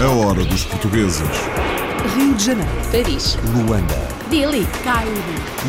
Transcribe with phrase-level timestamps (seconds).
[0.00, 1.28] A hora dos portugueses.
[2.16, 2.70] Rio de Janeiro.
[2.90, 3.38] Paris.
[3.54, 3.94] Luanda.
[4.28, 4.66] Delhi.
[4.82, 5.12] Cairo.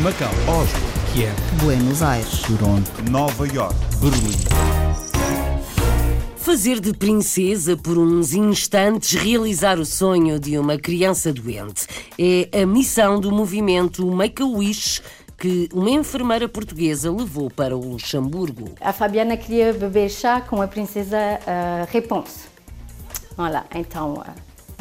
[0.02, 0.32] Macau.
[0.48, 0.80] Oslo.
[1.12, 1.32] Kiev.
[1.62, 2.42] Buenos Aires.
[2.42, 2.90] Toronto.
[3.08, 3.76] Nova York.
[4.00, 4.36] Berlim.
[6.36, 11.86] Fazer de princesa por uns instantes realizar o sonho de uma criança doente
[12.18, 15.00] é a missão do movimento Make-A-Wish
[15.38, 18.74] que uma enfermeira portuguesa levou para o Luxemburgo.
[18.80, 22.49] A Fabiana queria beber chá com a princesa uh, Réponse.
[23.40, 24.22] Olha, então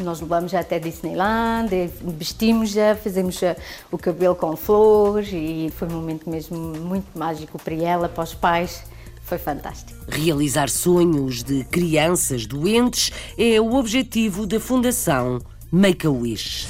[0.04, 1.70] nós levamos até Disneyland,
[2.18, 3.56] vestimos-a, fizemos uh,
[3.90, 8.34] o cabelo com flores e foi um momento mesmo muito mágico para ela, para os
[8.34, 8.84] pais.
[9.24, 9.98] Foi fantástico.
[10.10, 15.40] Realizar sonhos de crianças doentes é o objetivo da Fundação
[15.72, 16.68] Make-A-Wish.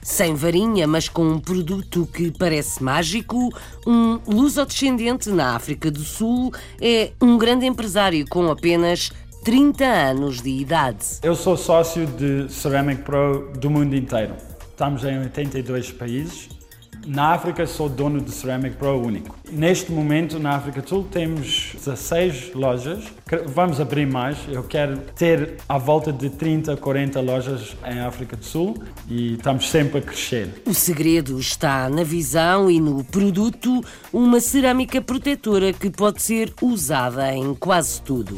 [0.00, 3.50] Sem varinha, mas com um produto que parece mágico,
[3.84, 9.10] um lusodescendente na África do Sul é um grande empresário com apenas
[9.42, 11.06] 30 anos de idade.
[11.22, 14.34] Eu sou sócio de Ceramic Pro do mundo inteiro.
[14.70, 16.60] Estamos em 82 países
[17.06, 19.34] na África sou dono de Ceramic Pro único.
[19.50, 23.04] Neste momento, na África do Sul, temos 16 lojas.
[23.46, 24.36] Vamos abrir mais.
[24.48, 28.76] Eu quero ter à volta de 30, 40 lojas em África do Sul
[29.08, 30.62] e estamos sempre a crescer.
[30.66, 37.32] O segredo está na visão e no produto, uma cerâmica protetora que pode ser usada
[37.32, 38.36] em quase tudo.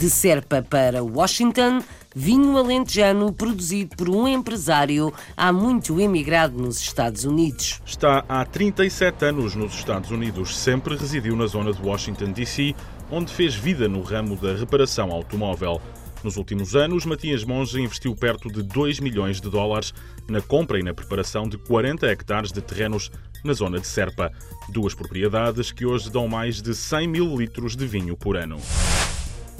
[0.00, 1.82] De Serpa para Washington,
[2.16, 7.82] vinho alentejano produzido por um empresário há muito emigrado nos Estados Unidos.
[7.84, 12.74] Está há 37 anos nos Estados Unidos, sempre residiu na zona de Washington, D.C.,
[13.10, 15.78] onde fez vida no ramo da reparação automóvel.
[16.24, 19.92] Nos últimos anos, Matias Monge investiu perto de 2 milhões de dólares
[20.26, 23.10] na compra e na preparação de 40 hectares de terrenos
[23.44, 24.32] na zona de Serpa.
[24.70, 28.58] Duas propriedades que hoje dão mais de 100 mil litros de vinho por ano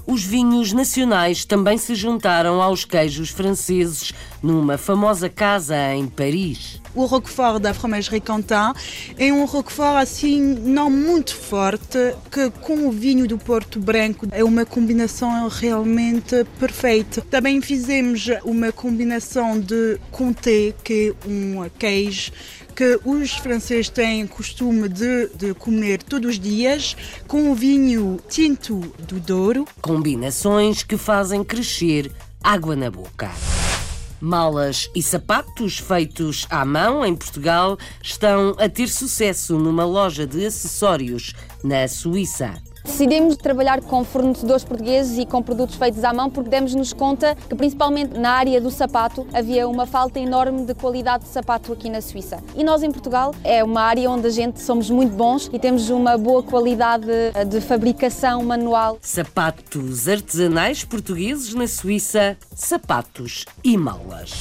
[0.06, 6.80] os vinhos nacionais também se juntaram aos queijos franceses numa famosa casa em Paris.
[6.94, 8.74] O Roquefort da Fromagerie Quentin
[9.16, 11.98] é um Roquefort assim não muito forte,
[12.30, 17.20] que com o vinho do Porto Branco é uma combinação realmente perfeita.
[17.30, 22.32] Também fizemos uma combinação de Comté, que é um queijo
[22.80, 26.96] que os franceses têm costume de, de comer todos os dias
[27.28, 29.66] com o vinho tinto do Douro.
[29.82, 32.10] Combinações que fazem crescer
[32.42, 33.30] água na boca.
[34.18, 40.46] Malas e sapatos feitos à mão em Portugal estão a ter sucesso numa loja de
[40.46, 42.62] acessórios na Suíça.
[42.84, 47.54] Decidimos trabalhar com fornecedores portugueses e com produtos feitos à mão porque demos-nos conta que,
[47.54, 52.00] principalmente na área do sapato, havia uma falta enorme de qualidade de sapato aqui na
[52.00, 52.42] Suíça.
[52.56, 55.90] E nós, em Portugal, é uma área onde a gente somos muito bons e temos
[55.90, 57.06] uma boa qualidade
[57.48, 58.98] de fabricação manual.
[59.00, 64.32] Sapatos artesanais portugueses na Suíça, sapatos e malas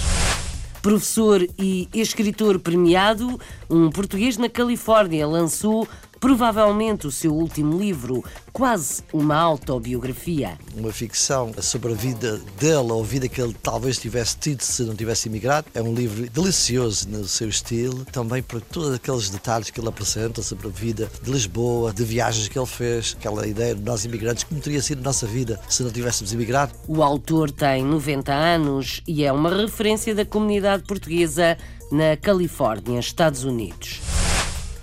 [0.81, 3.39] professor e escritor premiado,
[3.69, 5.88] um português na Califórnia lançou
[6.19, 10.57] provavelmente o seu último livro, quase uma autobiografia.
[10.75, 14.84] Uma ficção sobre a vida dele ou a vida que ele talvez tivesse tido se
[14.84, 15.68] não tivesse emigrado.
[15.74, 20.41] É um livro delicioso no seu estilo, também por todos aqueles detalhes que ele apresenta
[20.41, 24.44] sobre a vida de Lisboa, de viagens que ele fez, aquela ideia de nós imigrantes,
[24.44, 26.74] como teria sido a nossa vida se não tivéssemos imigrado.
[26.88, 31.57] O autor tem 90 anos e é uma referência da comunidade portuguesa
[31.91, 34.00] na Califórnia, Estados Unidos.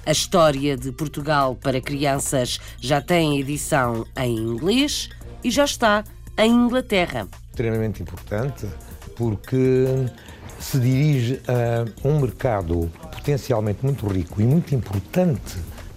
[0.06, 5.10] A história de Portugal para crianças já tem edição em inglês
[5.42, 6.04] e já está
[6.38, 7.26] em Inglaterra.
[7.50, 8.68] Extremamente importante
[9.16, 10.06] porque
[10.60, 15.56] se dirige a um mercado potencialmente muito rico e muito importante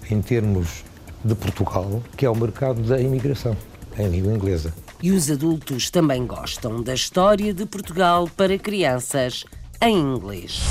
[0.09, 0.83] em termos
[1.23, 3.55] de Portugal, que é o mercado da imigração
[3.95, 4.73] em língua inglesa.
[5.03, 9.45] E os adultos também gostam da história de Portugal para crianças
[9.79, 10.63] em inglês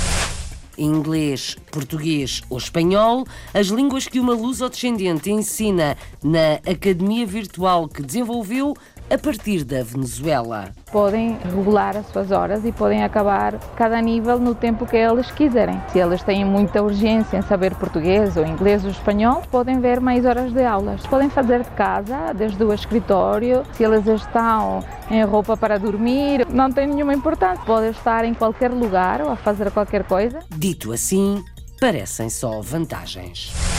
[0.85, 8.75] inglês, português ou espanhol, as línguas que uma luso-descendente ensina na academia virtual que desenvolveu
[9.09, 10.69] a partir da Venezuela.
[10.91, 15.81] Podem regular as suas horas e podem acabar cada nível no tempo que eles quiserem.
[15.91, 20.25] Se eles têm muita urgência em saber português ou inglês ou espanhol, podem ver mais
[20.25, 21.05] horas de aulas.
[21.07, 23.63] Podem fazer de casa, desde o escritório.
[23.73, 27.63] Se eles estão em roupa para dormir, não tem nenhuma importância.
[27.65, 30.39] Podem estar em qualquer lugar ou a fazer qualquer coisa.
[30.49, 31.43] Dito assim,
[31.79, 33.78] parecem só vantagens.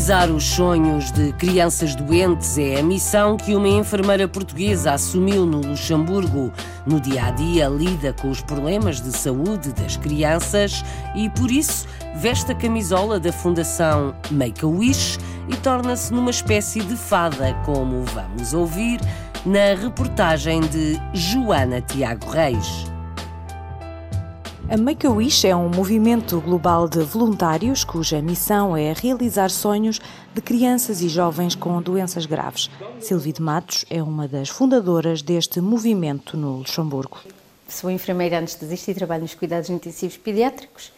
[0.00, 5.60] Realizar os sonhos de crianças doentes é a missão que uma enfermeira portuguesa assumiu no
[5.60, 6.50] Luxemburgo.
[6.86, 10.82] No dia a dia, lida com os problemas de saúde das crianças
[11.14, 11.86] e, por isso,
[12.16, 15.18] veste a camisola da Fundação Make-A-Wish
[15.50, 18.98] e torna-se numa espécie de fada, como vamos ouvir
[19.44, 22.90] na reportagem de Joana Tiago Reis.
[24.70, 30.00] A Make-A-Wish é um movimento global de voluntários cuja missão é realizar sonhos
[30.32, 32.70] de crianças e jovens com doenças graves.
[33.00, 37.18] Silvia de Matos é uma das fundadoras deste movimento no Luxemburgo.
[37.66, 40.92] Sou enfermeira anestesista e trabalho nos cuidados intensivos pediátricos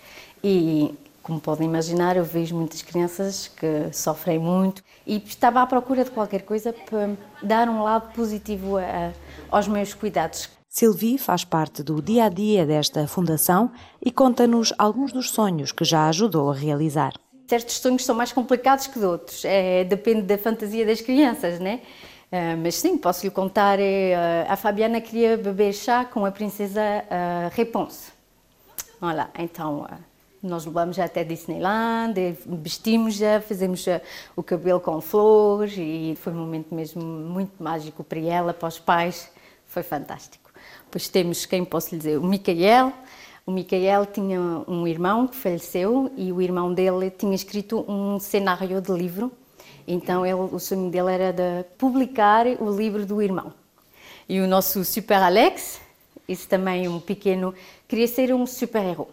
[0.44, 6.04] e, como podem imaginar, eu vejo muitas crianças que sofrem muito e estava à procura
[6.04, 9.12] de qualquer coisa para dar um lado positivo a,
[9.50, 10.50] aos meus cuidados.
[10.74, 13.70] Sylvie faz parte do dia a dia desta fundação
[14.00, 17.12] e conta-nos alguns dos sonhos que já ajudou a realizar.
[17.46, 21.82] Certos sonhos são mais complicados que outros, é, depende da fantasia das crianças, né?
[22.32, 23.82] Uh, mas sim, posso lhe contar: uh,
[24.48, 28.10] a Fabiana queria beber chá com a princesa uh, Réponse.
[28.98, 29.86] Olha, então
[30.42, 32.14] nós levamos até Disneyland,
[32.46, 33.84] vestimos já, fizemos
[34.34, 38.78] o cabelo com flores e foi um momento mesmo muito mágico para ela, para os
[38.78, 39.30] pais,
[39.66, 40.41] foi fantástico.
[40.92, 42.92] Depois temos, quem posso lhe dizer, o Micael.
[43.46, 48.78] O Micael tinha um irmão que faleceu e o irmão dele tinha escrito um cenário
[48.78, 49.32] de livro.
[49.88, 53.54] Então ele, o sonho dele era de publicar o livro do irmão.
[54.28, 55.80] E o nosso Super Alex,
[56.28, 57.54] esse também um pequeno,
[57.88, 59.08] queria ser um super-herói.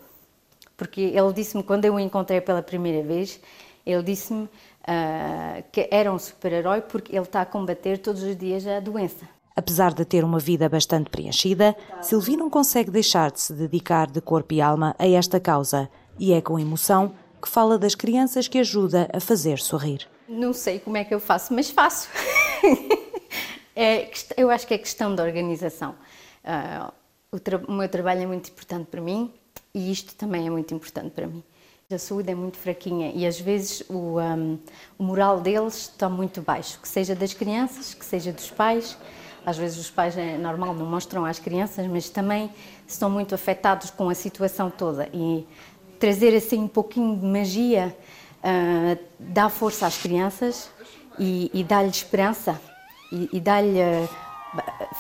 [0.76, 3.40] Porque ele disse-me, quando eu o encontrei pela primeira vez,
[3.86, 8.68] ele disse-me uh, que era um super-herói porque ele está a combater todos os dias
[8.68, 9.39] a doença.
[9.60, 14.22] Apesar de ter uma vida bastante preenchida, Sylvie não consegue deixar de se dedicar de
[14.22, 18.58] corpo e alma a esta causa e é com emoção que fala das crianças que
[18.58, 20.08] ajuda a fazer sorrir.
[20.30, 22.08] Não sei como é que eu faço, mas faço.
[23.76, 25.94] é, eu acho que é questão de organização.
[26.42, 26.94] Uh,
[27.34, 29.30] o, o meu trabalho é muito importante para mim
[29.74, 31.44] e isto também é muito importante para mim.
[31.92, 34.58] A saúde é muito fraquinha e às vezes o, um,
[34.98, 38.98] o moral deles está muito baixo, que seja das crianças, que seja dos pais.
[39.46, 42.50] Às vezes os pais, é normal, não mostram às crianças, mas também
[42.88, 45.10] estão muito afetados com a situação toda.
[45.14, 45.48] E
[46.00, 47.96] trazer assim um pouquinho de magia
[48.40, 50.70] uh, dá força às crianças
[51.18, 52.60] e, e dá-lhe esperança
[53.12, 54.10] e, e dá-lhe uh,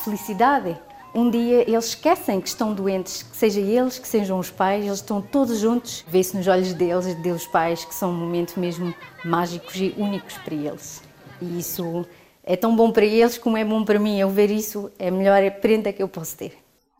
[0.03, 0.77] felicidade.
[1.13, 5.00] Um dia eles esquecem que estão doentes, que seja eles, que sejam os pais, eles
[5.00, 6.06] estão todos juntos.
[6.07, 8.94] Vê-se nos olhos deles, dos pais, que são momentos mesmo
[9.25, 11.01] mágicos e únicos para eles.
[11.42, 12.06] E isso
[12.50, 14.19] é tão bom para eles como é bom para mim.
[14.19, 16.57] Eu ver isso é a melhor prenda que eu posso ter.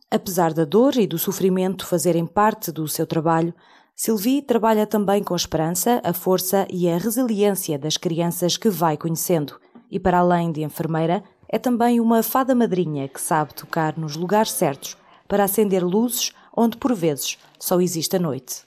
[0.08, 3.52] Apesar da dor e do sofrimento fazerem parte do seu trabalho,
[3.96, 8.96] Sylvie trabalha também com a esperança, a força e a resiliência das crianças que vai
[8.96, 9.60] conhecendo.
[9.90, 14.52] E para além de enfermeira, é também uma fada madrinha que sabe tocar nos lugares
[14.52, 14.96] certos
[15.26, 18.62] para acender luzes onde por vezes só existe a noite.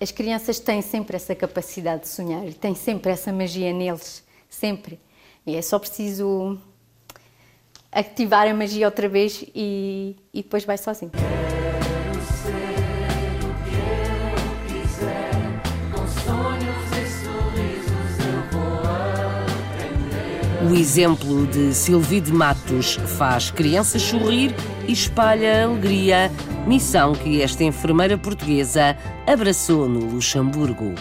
[0.00, 4.98] As crianças têm sempre essa capacidade de sonhar, têm sempre essa magia neles, sempre.
[5.46, 6.58] E é só preciso
[7.92, 11.12] ativar a magia outra vez e, e depois vai sozinho.
[20.68, 24.54] O exemplo de Sylvie de Matos faz crianças sorrir
[24.88, 26.32] e espalha alegria,
[26.66, 28.96] missão que esta enfermeira portuguesa
[29.26, 30.94] abraçou no Luxemburgo.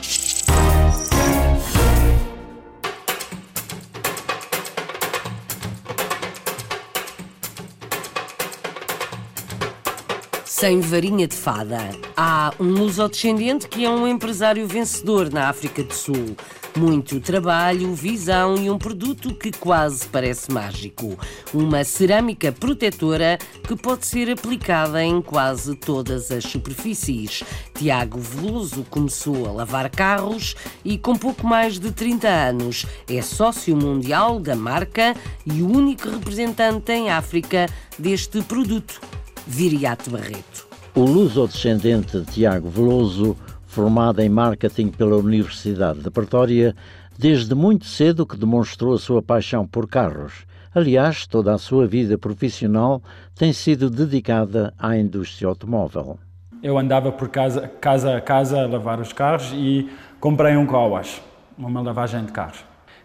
[10.64, 11.90] Sem varinha de fada.
[12.16, 16.38] Há um lusodescendente que é um empresário vencedor na África do Sul.
[16.78, 21.20] Muito trabalho, visão e um produto que quase parece mágico.
[21.54, 27.44] Uma cerâmica protetora que pode ser aplicada em quase todas as superfícies.
[27.74, 30.56] Tiago Veloso começou a lavar carros
[30.86, 35.14] e, com pouco mais de 30 anos, é sócio mundial da marca
[35.46, 37.66] e o único representante em África
[38.00, 39.02] deste produto
[39.46, 40.68] Viriato Barreto.
[40.96, 43.36] O luso-descendente Tiago Veloso,
[43.66, 46.76] formado em marketing pela Universidade de Pretória,
[47.18, 50.46] desde muito cedo que demonstrou a sua paixão por carros.
[50.74, 53.02] Aliás, toda a sua vida profissional
[53.36, 56.18] tem sido dedicada à indústria automóvel.
[56.62, 61.22] Eu andava por casa, casa a casa a lavar os carros e comprei um Coas,
[61.58, 62.64] uma lavagem de carros.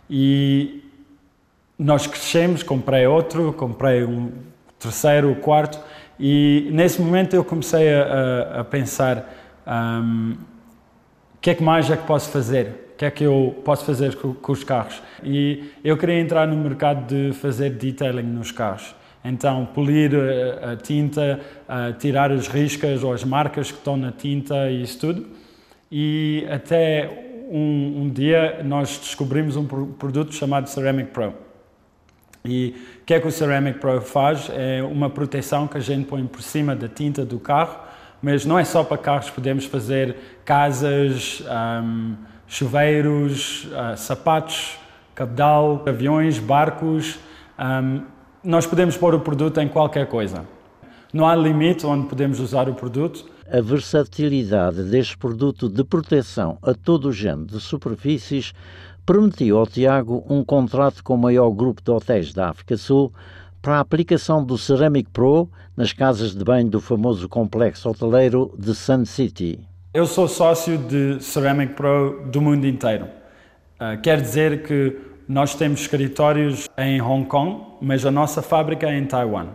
[0.09, 0.85] E
[1.77, 4.31] nós crescemos, comprei outro, comprei um
[4.79, 5.79] terceiro, quarto,
[6.19, 9.33] e nesse momento eu comecei a, a, pensar
[9.67, 10.33] um,
[11.35, 12.91] o que é que mais é que posso fazer?
[12.95, 15.01] O que é que eu posso fazer com, com os carros?
[15.23, 18.95] E eu queria entrar no mercado de fazer detailing nos carros.
[19.25, 20.13] Então, polir
[20.63, 24.83] a, a tinta, a tirar as riscas ou as marcas que estão na tinta e
[24.83, 25.27] isso tudo.
[25.91, 31.35] E até um, um dia nós descobrimos um produto chamado Ceramic Pro.
[32.45, 32.75] E
[33.09, 34.51] que é que o Ceramic Pro faz?
[34.55, 37.79] É uma proteção que a gente põe por cima da tinta do carro,
[38.21, 41.43] mas não é só para carros, podemos fazer casas,
[41.83, 44.77] um, chuveiros, uh, sapatos,
[45.15, 47.19] cabedal, aviões, barcos.
[47.59, 48.03] Um,
[48.45, 50.45] nós podemos pôr o produto em qualquer coisa.
[51.11, 53.25] Não há limite onde podemos usar o produto.
[53.51, 58.53] A versatilidade deste produto de proteção a todo o género de superfícies
[59.09, 63.11] permitiu ao Tiago um contrato com o maior grupo de hotéis da África Sul
[63.63, 68.75] para a aplicação do Ceramic Pro nas casas de banho do famoso complexo hoteleiro de
[68.75, 69.61] Sun City.
[69.95, 73.07] Eu sou sócio de Ceramic Pro do mundo inteiro.
[73.81, 78.99] Uh, quer dizer que nós temos escritórios em Hong Kong, mas a nossa fábrica é
[78.99, 79.53] em Taiwan.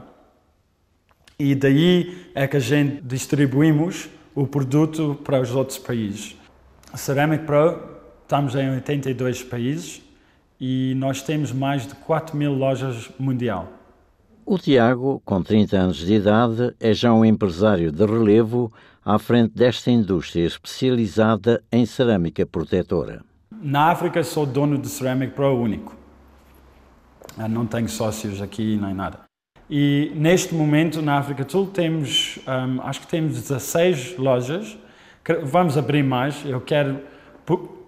[1.38, 6.36] E daí é que a gente distribuímos o produto para os outros países.
[6.95, 7.92] Ceramic Pro,
[8.23, 10.01] estamos em 82 países
[10.59, 13.67] e nós temos mais de 4 mil lojas mundial.
[14.45, 18.71] O Tiago, com 30 anos de idade, é já um empresário de relevo
[19.05, 23.23] à frente desta indústria especializada em cerâmica protetora.
[23.51, 25.95] Na África sou dono de Ceramic Pro único.
[27.49, 29.21] Não tenho sócios aqui nem nada.
[29.69, 34.77] E neste momento na África do Sul temos, um, acho que temos 16 lojas.
[35.43, 36.43] Vamos abrir mais.
[36.45, 36.99] Eu quero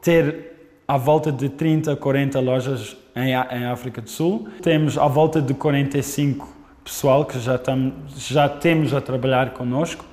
[0.05, 0.53] ter
[0.87, 4.47] à volta de 30, 40 lojas em, em África do Sul.
[4.61, 6.47] Temos à volta de 45
[6.83, 10.05] pessoal que já, tam, já temos a trabalhar conosco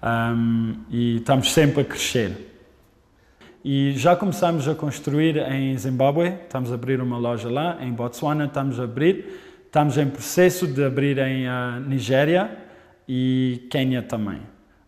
[0.00, 2.52] um, e estamos sempre a crescer.
[3.64, 8.44] E já começamos a construir em Zimbábue, estamos a abrir uma loja lá, em Botswana
[8.44, 12.56] estamos a abrir, estamos em processo de abrir em uh, Nigéria
[13.08, 14.38] e Quênia também.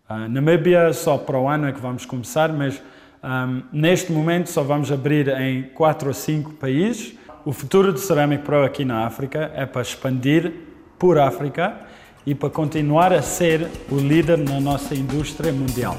[0.08, 2.80] Uh, Namíbia só para o ano é que vamos começar, mas
[3.26, 7.14] um, neste momento só vamos abrir em quatro ou cinco países.
[7.44, 10.52] O futuro do Ceramic Pro aqui na África é para expandir
[10.96, 11.76] por África
[12.24, 15.96] e para continuar a ser o líder na nossa indústria mundial.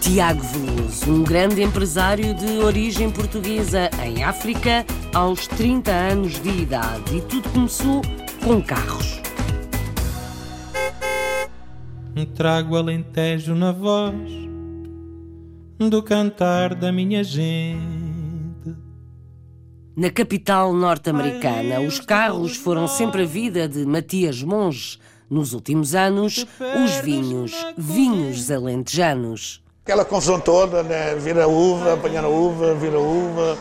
[0.00, 4.84] Tiago Veloso, um grande empresário de origem portuguesa em África,
[5.14, 7.16] aos 30 anos de idade.
[7.16, 8.02] E tudo começou
[8.42, 9.22] com carros.
[12.34, 14.44] Trago alentejo na voz
[15.88, 18.74] do cantar da minha gente.
[19.96, 24.98] Na capital norte-americana, os carros foram sempre a vida de Matias Monge.
[25.30, 26.44] Nos últimos anos,
[26.84, 29.62] os vinhos, vinhos alentejanos.
[29.84, 31.14] Aquela confusão toda, né?
[31.16, 33.58] vir a uva, apanhar a uva, vir a uva,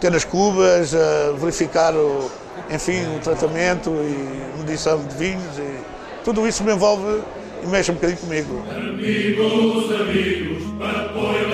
[0.00, 2.30] ter as cubas, uh, verificar o,
[2.70, 5.58] enfim, o tratamento e medição de vinhos.
[5.58, 5.78] E
[6.24, 7.22] tudo isso me envolve
[7.62, 8.62] e mexe um bocadinho comigo.
[8.70, 11.51] Amigos, amigos, para pôr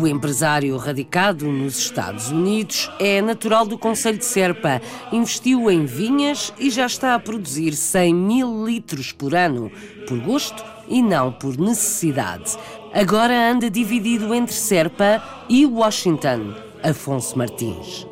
[0.00, 4.80] O empresário radicado nos Estados Unidos é natural do Conselho de Serpa.
[5.12, 9.70] Investiu em vinhas e já está a produzir 100 mil litros por ano,
[10.08, 12.56] por gosto e não por necessidade.
[12.94, 16.54] Agora anda dividido entre Serpa e Washington.
[16.82, 18.06] Afonso Martins.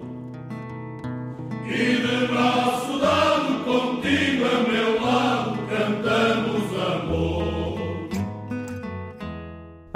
[1.64, 2.99] E de braço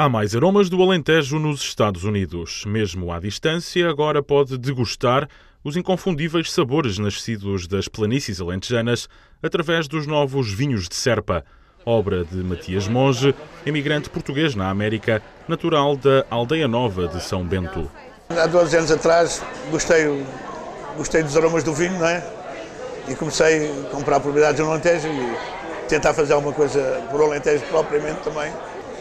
[0.02, 2.64] Há mais aromas do Alentejo nos Estados Unidos.
[2.66, 5.28] Mesmo à distância, agora pode degustar
[5.62, 9.08] os inconfundíveis sabores nascidos das planícies alentejanas
[9.40, 11.44] através dos novos vinhos de Serpa,
[11.86, 13.32] obra de Matias Monge,
[13.64, 17.88] imigrante português na América, natural da Aldeia Nova de São Bento.
[18.30, 19.40] Há 12 anos atrás
[19.70, 20.26] gostei,
[20.96, 22.28] gostei dos aromas do vinho, não é?
[23.06, 28.20] E comecei a comprar propriedades no Alentejo e tentar fazer alguma coisa por Alentejo propriamente
[28.22, 28.52] também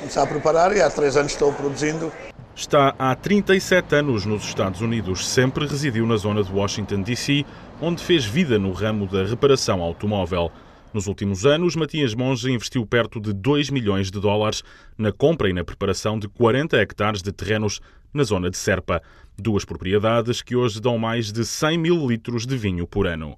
[0.01, 2.11] começar a preparar e há três anos estou produzindo.
[2.55, 7.45] Está há 37 anos nos Estados Unidos, sempre residiu na zona de Washington, D.C.,
[7.79, 10.51] onde fez vida no ramo da reparação automóvel.
[10.93, 14.61] Nos últimos anos, Matias Monge investiu perto de 2 milhões de dólares
[14.97, 17.79] na compra e na preparação de 40 hectares de terrenos
[18.13, 19.01] na zona de Serpa,
[19.37, 23.37] duas propriedades que hoje dão mais de 100 mil litros de vinho por ano.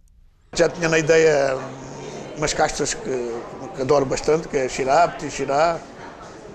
[0.55, 1.55] Já tinha na ideia
[2.35, 3.39] umas castas que,
[3.75, 5.79] que adoro bastante, que é Petit Xirá,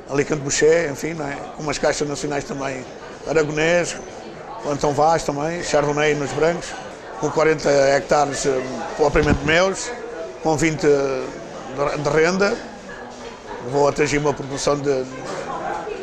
[0.09, 1.37] Alicante Boucher, enfim, é?
[1.57, 2.85] com umas caixas nacionais também,
[3.27, 3.97] Aragonês,
[4.67, 6.73] Antão Vaz também, Chardonnay nos brancos,
[7.21, 8.63] com 40 hectares eh,
[8.97, 9.91] propriamente meus,
[10.43, 12.57] com 20 de renda
[13.69, 15.05] vou atingir uma produção de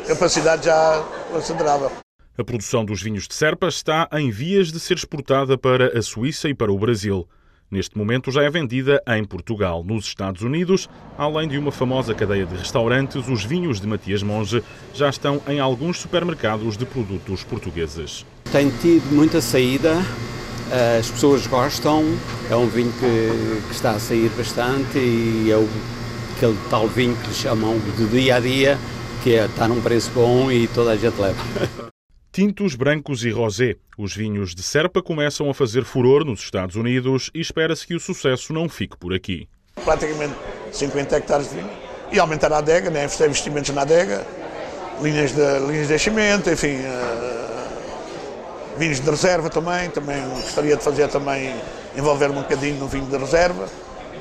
[0.06, 1.90] capacidade já considerável.
[2.38, 6.48] A produção dos vinhos de Serpa está em vias de ser exportada para a Suíça
[6.48, 7.26] e para o Brasil.
[7.70, 9.82] Neste momento já é vendida em Portugal.
[9.84, 14.62] Nos Estados Unidos, além de uma famosa cadeia de restaurantes, os vinhos de Matias Monge
[14.94, 18.24] já estão em alguns supermercados de produtos portugueses.
[18.52, 19.96] Tem tido muita saída,
[20.98, 22.04] as pessoas gostam,
[22.50, 25.68] é um vinho que, que está a sair bastante e é o,
[26.36, 28.78] aquele tal vinho que chamam de dia a dia,
[29.22, 31.85] que é, está num preço bom e toda a gente leva.
[32.36, 33.76] Tintos, brancos e rosé.
[33.96, 37.98] Os vinhos de Serpa começam a fazer furor nos Estados Unidos e espera-se que o
[37.98, 39.48] sucesso não fique por aqui.
[39.82, 40.34] Praticamente
[40.70, 41.70] 50 hectares de vinho.
[42.12, 43.06] E aumentar a adega, né?
[43.06, 44.22] investimentos na adega,
[45.00, 47.58] linhas de, linhas de enchimento, enfim, uh,
[48.76, 49.88] vinhos de reserva também.
[49.88, 51.54] Também gostaria de fazer também,
[51.96, 53.66] envolver-me um bocadinho no vinho de reserva.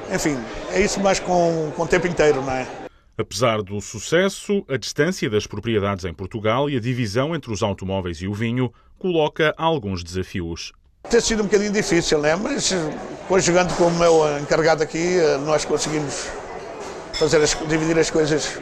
[0.09, 0.37] Enfim,
[0.71, 2.84] é isso mais com, com o tempo inteiro, não é?
[3.17, 8.17] Apesar do sucesso, a distância das propriedades em Portugal e a divisão entre os automóveis
[8.17, 10.73] e o vinho coloca alguns desafios.
[11.09, 12.35] Tem sido um bocadinho difícil, né?
[12.35, 12.71] mas
[13.21, 16.29] depois jogando com o meu encarregado aqui, nós conseguimos
[17.13, 18.59] fazer as, dividir as coisas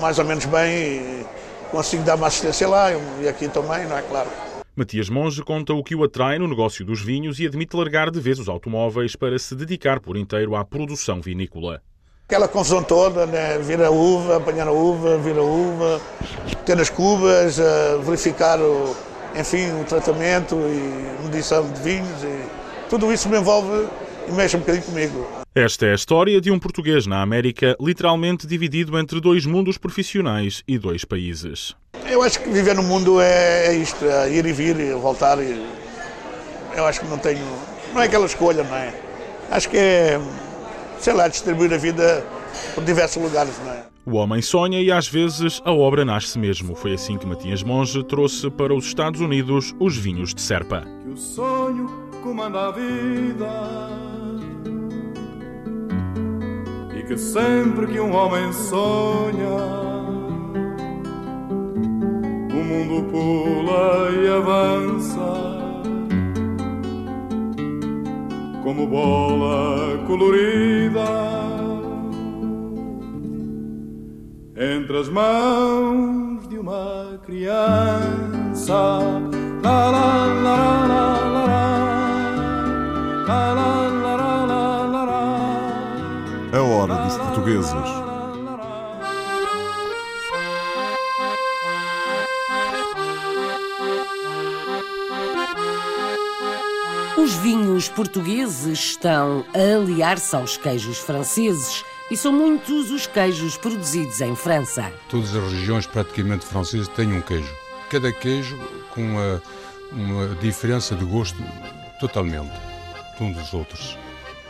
[0.00, 1.26] mais ou menos bem e
[1.70, 2.88] consigo dar uma assistência lá
[3.20, 4.30] e aqui também, não é claro.
[4.74, 8.20] Matias Monge conta o que o atrai no negócio dos vinhos e admite largar de
[8.20, 11.82] vez os automóveis para se dedicar por inteiro à produção vinícola.
[12.32, 13.58] Aquela confusão toda, né?
[13.58, 16.00] vir a uva, apanhar a uva, vir a uva,
[16.64, 18.96] ter as cubas, uh, verificar o,
[19.38, 22.24] enfim, o tratamento e medição de vinhos.
[22.24, 22.40] E
[22.88, 23.86] tudo isso me envolve
[24.26, 25.28] e mexe um bocadinho comigo.
[25.54, 30.62] Esta é a história de um português na América, literalmente dividido entre dois mundos profissionais
[30.66, 31.76] e dois países.
[32.08, 35.38] Eu acho que viver no mundo é, é isto, é ir e vir e voltar.
[35.38, 35.66] E
[36.74, 37.44] eu acho que não tenho.
[37.92, 38.94] Não é aquela escolha, não é?
[39.50, 40.18] Acho que é
[41.02, 42.24] sei lá, distribuir a vida
[42.74, 43.84] por diversos lugares, não é?
[44.06, 46.74] O homem sonha e às vezes a obra nasce mesmo.
[46.74, 50.84] Foi assim que Matias Monge trouxe para os Estados Unidos os vinhos de Serpa.
[51.02, 51.88] Que o sonho
[52.22, 53.90] comanda a vida
[56.96, 59.56] e que sempre que um homem sonha
[62.50, 65.61] o mundo pula e avança
[68.62, 71.04] como bola colorida
[74.56, 79.00] entre as mãos de uma criança.
[79.62, 81.52] La, la, la, la, la,
[86.52, 88.01] A hora dos portugueses.
[97.22, 104.20] Os vinhos portugueses estão a aliar-se aos queijos franceses e são muitos os queijos produzidos
[104.20, 104.92] em França.
[105.08, 107.54] Todas as regiões praticamente francesas têm um queijo.
[107.88, 108.58] Cada queijo
[108.90, 109.40] com uma,
[109.92, 111.38] uma diferença de gosto
[112.00, 112.50] totalmente
[113.16, 113.96] de um dos outros.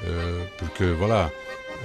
[0.03, 1.31] Eh, porque, voilà,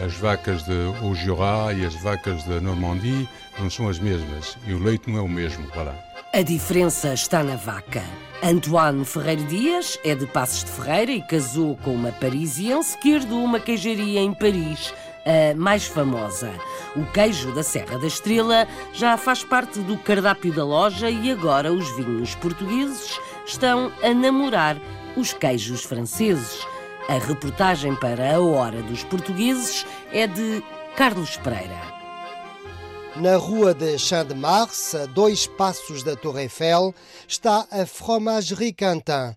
[0.02, 3.28] as vacas de Augerat e as vacas da Normandie
[3.60, 5.94] não são as mesmas e o leite não é o mesmo, voilà.
[6.32, 8.04] A diferença está na vaca.
[8.44, 13.44] Antoine Ferreira Dias é de Passos de Ferreira e casou com uma parisiense que herdou
[13.44, 14.94] uma queijaria em Paris,
[15.26, 16.52] a mais famosa.
[16.96, 21.74] O queijo da Serra da Estrela já faz parte do cardápio da loja e agora
[21.74, 24.78] os vinhos portugueses estão a namorar
[25.16, 26.66] os queijos franceses.
[27.10, 30.64] A reportagem para a Hora dos Portugueses é de
[30.96, 31.97] Carlos Pereira.
[33.22, 36.94] Na rua de Champ-de-Mars, a dois passos da Torre Eiffel,
[37.28, 39.36] está a Fromagerie Quentin.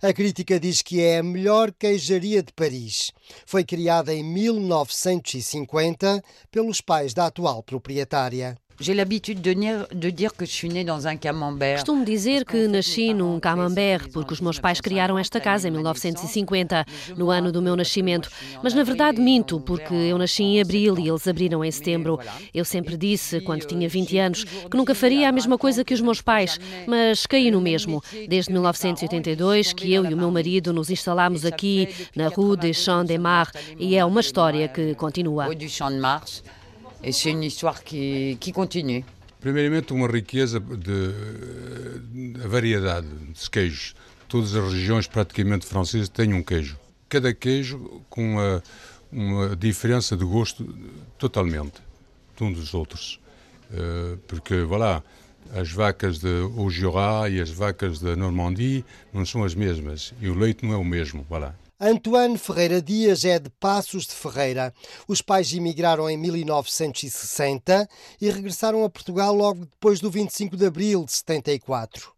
[0.00, 3.10] A crítica diz que é a melhor queijaria de Paris.
[3.44, 8.56] Foi criada em 1950 pelos pais da atual proprietária.
[8.78, 9.54] J'ai l'habitude de,
[9.94, 11.76] de dire que je suis née dans un camembert.
[11.76, 16.84] Costumo dizer que nasci num camembert porque os meus pais criaram esta casa em 1950,
[17.16, 18.28] no ano do meu nascimento.
[18.62, 22.18] Mas na verdade minto, porque eu nasci em abril e eles abriram em setembro.
[22.52, 26.02] Eu sempre disse, quando tinha 20 anos, que nunca faria a mesma coisa que os
[26.02, 28.02] meus pais, mas caí no mesmo.
[28.28, 33.52] Desde 1982 que eu e o meu marido nos instalámos aqui na Rue des Champs-de-Mars
[33.78, 35.46] e é uma história que continua.
[37.06, 39.04] E c'est une histoire qui, qui continue.
[39.40, 41.12] Primeiramente, uma riqueza de,
[42.12, 43.94] de variedade de queijos.
[44.26, 46.76] Todas as regiões praticamente francesas têm um queijo.
[47.08, 48.62] Cada queijo com uma,
[49.12, 50.66] uma diferença de gosto
[51.16, 51.80] totalmente
[52.36, 53.20] de um dos outros.
[53.70, 55.00] Uh, porque, voilà,
[55.54, 60.34] as vacas de Augerat e as vacas da Normandie não são as mesmas e o
[60.34, 61.54] leite não é o mesmo, voilà.
[61.78, 64.72] Antoine Ferreira Dias é de Passos de Ferreira.
[65.06, 67.86] Os pais emigraram em 1960
[68.18, 72.10] e regressaram a Portugal logo depois do 25 de abril de 74.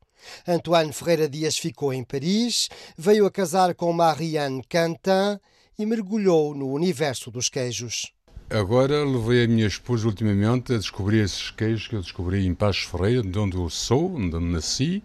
[0.47, 5.41] Antoine Ferreira Dias ficou em Paris, veio a casar com Marianne Cantin
[5.77, 8.13] e mergulhou no universo dos queijos.
[8.49, 12.85] Agora levei a minha esposa ultimamente a descobrir esses queijos que eu descobri em Passos
[12.85, 15.03] Ferreira, de onde eu sou, onde nasci.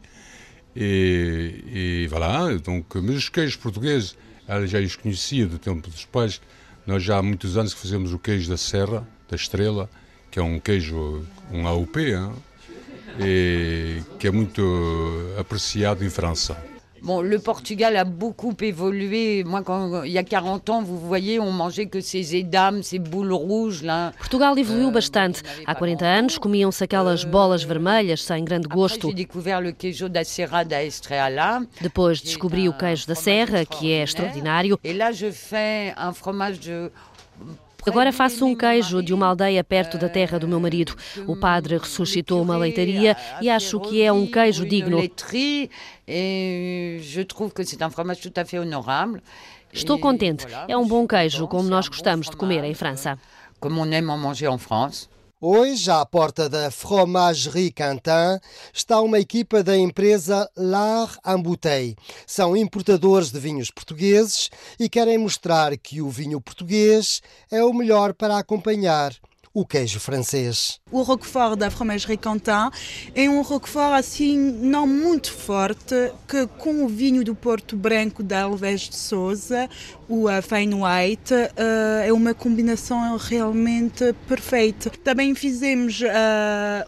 [0.76, 4.16] E, e voilà, donc, mas os queijos portugueses,
[4.66, 6.42] já os conhecia do tempo dos pais.
[6.86, 9.90] Nós já há muitos anos que fazemos o queijo da Serra, da Estrela,
[10.30, 12.32] que é um queijo, um AUP, hein?
[13.20, 14.62] e que é muito
[15.38, 16.73] apreciado em França.
[17.04, 19.44] Bon, le Portugal a beaucoup évolué.
[19.44, 22.98] Moi, quand, il y a 40 ans, vous voyez, on mangeait que ces édames, ces
[22.98, 24.14] boules rouges là.
[24.18, 25.44] Portugal evoluiu bastante.
[25.68, 29.10] Há 40 anos comiam-se aquelas bolas vermelhas sem grande gosto.
[29.10, 31.62] J'ai découvert le queijo da Serra da Estrela.
[31.82, 34.80] Depois descobri o queijo da Serra, que é extraordinário.
[34.82, 36.90] Et là, je fais un fromage de
[37.86, 40.96] Agora faço um queijo de uma aldeia perto da terra do meu marido.
[41.28, 45.00] O padre ressuscitou uma leitaria e acho que é um queijo digno.
[49.72, 50.46] Estou contente.
[50.68, 53.18] É um bom queijo, como nós gostamos de comer em França.
[53.60, 55.08] Como on aime manger en France.
[55.46, 58.40] Hoje, à porta da Fromagerie Quentin,
[58.74, 61.98] está uma equipa da empresa L'Art en Bouteille.
[62.26, 68.14] São importadores de vinhos portugueses e querem mostrar que o vinho português é o melhor
[68.14, 69.12] para acompanhar
[69.54, 70.80] o queijo francês.
[70.92, 72.72] O Roquefort da Fromagerie Quentin
[73.14, 78.44] é um Roquefort assim não muito forte, que com o vinho do Porto Branco da
[78.44, 79.70] Alves de Souza,
[80.10, 84.90] o Fine White, uh, é uma combinação realmente perfeita.
[85.04, 86.06] Também fizemos uh,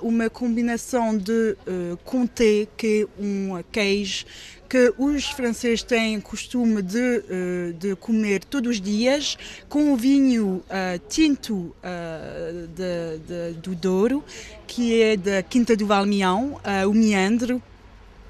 [0.01, 1.55] uma combinação de
[2.03, 4.25] Comté, que é um queijo
[4.75, 7.23] que os franceses têm costume de,
[7.79, 9.37] de comer todos os dias,
[9.69, 14.21] com o vinho uh, tinto uh, de, de, do Douro,
[14.67, 17.63] que é da Quinta do Valmião, uh, o Meandro.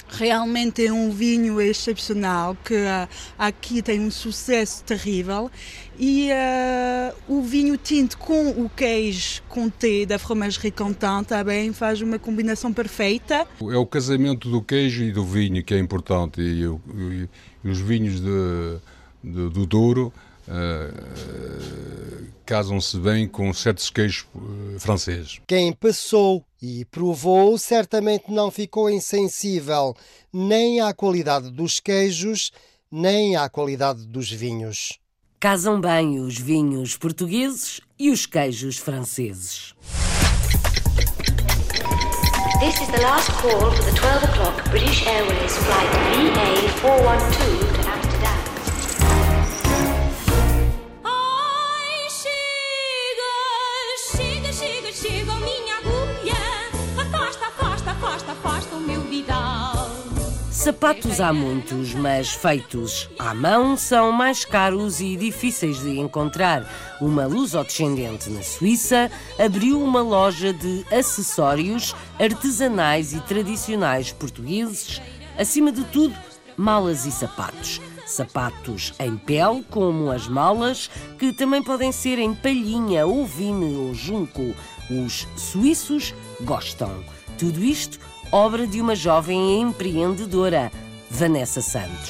[0.08, 2.76] Realmente é um vinho excepcional que
[3.38, 5.52] aqui tem um sucesso terrível.
[5.98, 6.30] E
[7.28, 13.48] o vinho tinto com o queijo comté da Fromagerie Quentin também faz uma combinação perfeita.
[13.62, 16.42] É o casamento do queijo e do vinho que é importante.
[16.42, 17.30] E, e,
[17.64, 18.78] e os vinhos de,
[19.24, 20.14] de, do Douro
[20.48, 25.42] uh, casam-se bem com certos queijos uh, franceses.
[25.48, 29.96] Quem passou e provou certamente não ficou insensível
[30.32, 32.52] nem à qualidade dos queijos,
[32.92, 35.00] nem à qualidade dos vinhos.
[35.40, 39.74] Casam bem os vinhos portugueses e os queijos franceses.
[42.60, 47.65] This is the last call for the 12 o'clock British Airways flight VA412
[60.66, 66.68] Sapatos há muitos, mas feitos à mão são mais caros e difíceis de encontrar.
[67.00, 75.00] Uma luso-descendente na Suíça abriu uma loja de acessórios artesanais e tradicionais portugueses,
[75.38, 76.16] acima de tudo,
[76.58, 77.80] malas e sapatos.
[78.08, 83.94] Sapatos em pele, como as malas, que também podem ser em palhinha, ou vine ou
[83.94, 84.42] junco.
[84.90, 87.04] Os suíços gostam.
[87.38, 88.00] Tudo isto
[88.32, 90.72] obra de uma jovem empreendedora,
[91.10, 92.10] Vanessa Santos.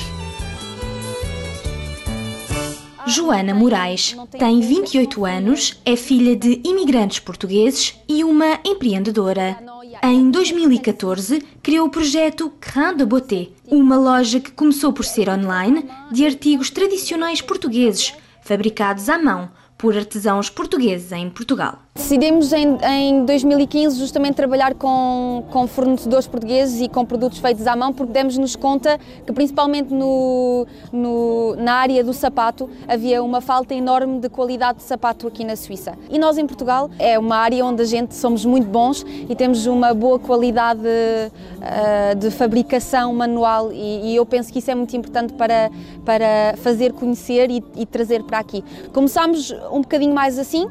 [3.07, 9.57] Joana Moraes tem 28 anos, é filha de imigrantes portugueses e uma empreendedora.
[10.03, 15.87] Em 2014, criou o projeto Crin de Beauté, uma loja que começou por ser online
[16.11, 21.84] de artigos tradicionais portugueses, fabricados à mão por artesãos portugueses em Portugal.
[21.97, 27.73] Decidimos em, em 2015 justamente trabalhar com, com fornecedores portugueses e com produtos feitos à
[27.73, 33.73] mão porque demos-nos conta que principalmente no, no, na área do sapato havia uma falta
[33.73, 35.97] enorme de qualidade de sapato aqui na Suíça.
[36.09, 39.65] E nós em Portugal é uma área onde a gente somos muito bons e temos
[39.65, 44.95] uma boa qualidade uh, de fabricação manual e, e, eu penso que isso é muito
[44.97, 45.71] importante para,
[46.03, 48.65] para fazer conhecer e, e trazer para aqui.
[48.91, 50.67] Começámos um bocadinho mais assim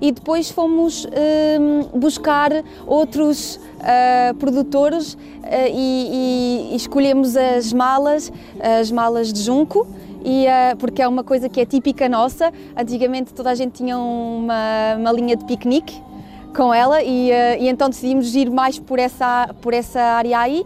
[0.00, 2.50] e depois fomos uh, buscar
[2.86, 5.18] outros uh, produtores uh,
[5.72, 8.32] e, e, escolhemos as malas,
[8.80, 9.86] as malas de junco.
[10.26, 10.46] E,
[10.78, 12.50] porque é uma coisa que é típica nossa.
[12.74, 16.00] Antigamente toda a gente tinha uma, uma linha de piquenique
[16.56, 17.30] com ela e,
[17.60, 20.64] e então decidimos ir mais por essa, por essa área aí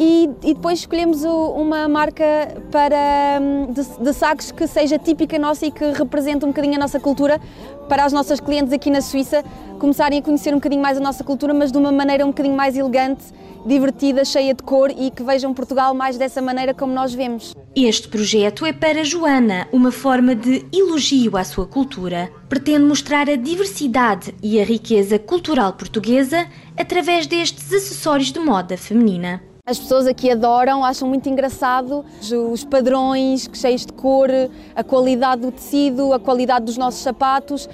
[0.00, 2.24] e, e depois escolhemos o, uma marca
[2.72, 6.78] para, hum, de, de, sacos que seja típica nossa e que represente um bocadinho a
[6.78, 7.38] nossa cultura
[7.86, 9.44] para as nossas clientes aqui na Suíça
[9.78, 12.56] começarem a conhecer um bocadinho mais a nossa cultura, mas de uma maneira um bocadinho
[12.56, 13.24] mais elegante,
[13.66, 17.54] divertida, cheia de cor e que vejam Portugal mais dessa maneira como nós vemos.
[17.76, 22.30] Este projeto é para Joana uma forma de elogio à sua cultura.
[22.48, 29.49] Pretende mostrar a diversidade e a riqueza cultural portuguesa através destes acessórios de moda feminina.
[29.70, 32.04] As pessoas aqui adoram, acham muito engraçado
[32.52, 34.28] os padrões cheios de cor,
[34.74, 37.66] a qualidade do tecido, a qualidade dos nossos sapatos.
[37.66, 37.70] Uh,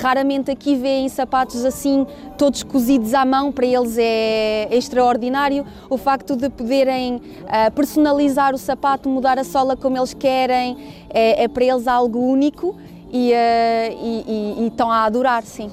[0.00, 2.06] raramente aqui vêem sapatos assim,
[2.38, 5.66] todos cozidos à mão, para eles é, é extraordinário.
[5.90, 10.78] O facto de poderem uh, personalizar o sapato, mudar a sola como eles querem,
[11.10, 12.74] é, é para eles algo único
[13.12, 15.70] e, uh, e, e, e estão a adorar, sim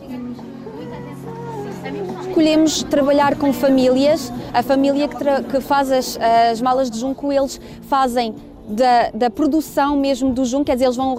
[2.39, 4.31] escolhemos trabalhar com famílias.
[4.53, 5.17] A família que,
[5.51, 6.17] que faz as,
[6.51, 8.33] as, malas de junco, eles fazem
[8.65, 11.17] da, da, produção mesmo do junco, quer dizer, eles vão,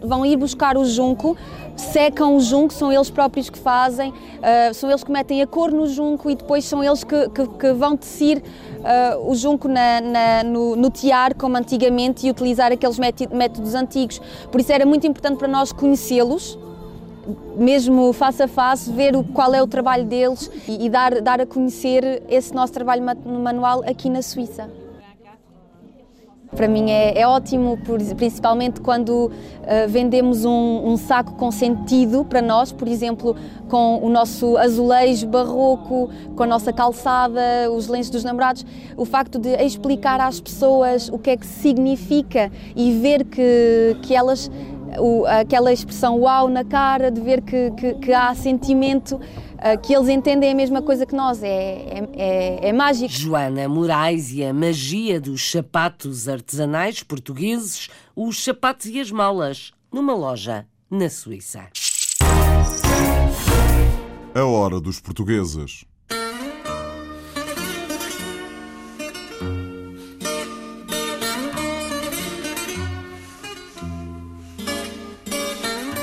[0.00, 1.36] vão ir buscar o junco,
[1.76, 5.72] secam o junco, são eles próprios que fazem, uh, são eles que metem a cor
[5.72, 10.00] no junco e depois são eles que, que, que vão tecer uh, o junco na,
[10.00, 14.20] na, no, no tiar, como antigamente, e utilizar aqueles métodos antigos.
[14.52, 16.56] Por isso era muito importante para nós conhecê-los
[17.56, 21.40] mesmo face a face, ver o, qual é o trabalho deles e, e dar, dar
[21.40, 24.68] a conhecer esse nosso trabalho manual aqui na Suíça.
[26.54, 27.78] Para mim é, é, ótimo,
[28.16, 29.30] principalmente quando uh,
[29.88, 33.36] vendemos um, um, saco com sentido para nós, por exemplo,
[33.68, 37.40] com o nosso azulejo barroco, com a nossa calçada,
[37.72, 38.66] os lenços dos namorados.
[38.96, 44.12] O facto de explicar às pessoas o que é que significa e ver que, que
[44.14, 44.50] elas
[44.98, 49.94] o, aquela expressão uau na cara, de ver que, que, que há sentimento, uh, que
[49.94, 53.12] eles entendem a mesma coisa que nós, é, é, é, é mágico.
[53.12, 60.14] Joana Moraes e a magia dos sapatos artesanais portugueses, os sapatos e as malas, numa
[60.14, 61.68] loja na Suíça.
[64.34, 65.84] A hora dos portugueses.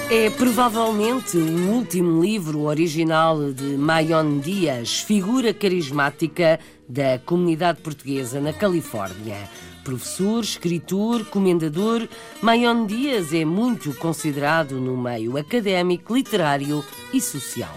[0.09, 8.53] É provavelmente o último livro original de Mayon Dias, figura carismática da comunidade portuguesa na
[8.53, 9.35] Califórnia.
[9.83, 12.07] Professor, escritor, comendador,
[12.41, 16.81] Mayon Dias é muito considerado no meio académico, literário
[17.13, 17.75] e social.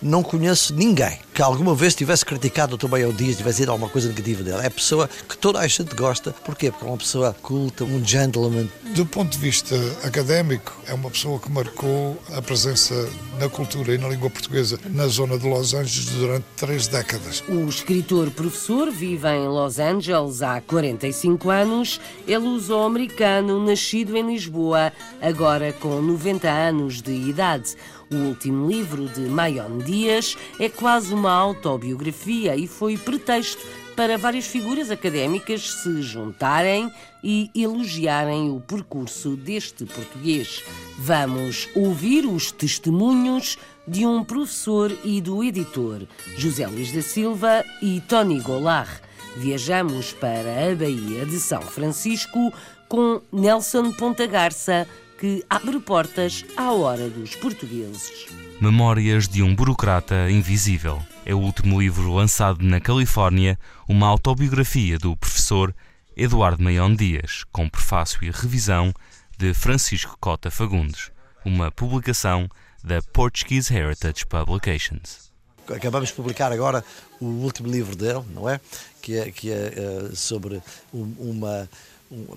[0.00, 4.08] Não conheço ninguém que alguma vez tivesse criticado o Tomé Dias, tivesse dito alguma coisa
[4.08, 4.58] negativa dele.
[4.60, 6.32] É a pessoa que toda a gente gosta.
[6.44, 6.70] Porquê?
[6.70, 8.68] Porque é uma pessoa culta, um gentleman.
[8.94, 13.08] Do ponto de vista académico, é uma pessoa que marcou a presença
[13.38, 17.44] na cultura e na língua portuguesa na zona de Los Angeles durante três décadas.
[17.48, 22.00] O escritor-professor vive em Los Angeles há 45 anos.
[22.26, 27.76] É luso-americano, nascido em Lisboa, agora com 90 anos de idade.
[28.10, 33.62] O último livro de Mayon Dias é quase uma autobiografia e foi pretexto
[33.94, 36.90] para várias figuras académicas se juntarem
[37.22, 40.62] e elogiarem o percurso deste português.
[40.96, 48.00] Vamos ouvir os testemunhos de um professor e do editor, José Luís da Silva e
[48.02, 49.02] Tony Goulart.
[49.36, 52.52] Viajamos para a Baía de São Francisco
[52.88, 54.88] com Nelson Ponta Garça,
[55.18, 58.26] que abre portas à hora dos portugueses.
[58.60, 61.02] Memórias de um Burocrata Invisível.
[61.26, 65.74] É o último livro lançado na Califórnia, uma autobiografia do professor
[66.16, 68.94] Eduardo Maion Dias, com prefácio e revisão
[69.36, 71.10] de Francisco Cota Fagundes,
[71.44, 72.48] uma publicação
[72.82, 75.32] da Portuguese Heritage Publications.
[75.68, 76.84] Acabamos de publicar agora
[77.20, 78.60] o último livro dele, não é?
[79.02, 81.68] Que é, que é uh, sobre uma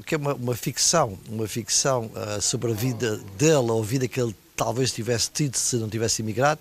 [0.06, 4.08] que é uma, uma ficção, uma ficção uh, sobre a vida dele ou a vida
[4.08, 6.60] que ele talvez tivesse tido se não tivesse emigrado.